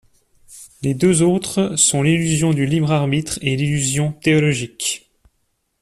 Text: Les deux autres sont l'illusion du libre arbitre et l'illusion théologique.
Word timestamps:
Les 0.81 0.95
deux 0.95 1.21
autres 1.21 1.75
sont 1.75 2.01
l'illusion 2.01 2.55
du 2.55 2.65
libre 2.65 2.91
arbitre 2.91 3.37
et 3.43 3.55
l'illusion 3.55 4.13
théologique. 4.13 5.07